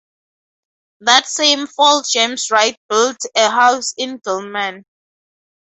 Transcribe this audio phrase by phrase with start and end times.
[1.01, 4.83] That same fall James Wright built a house in Gilman.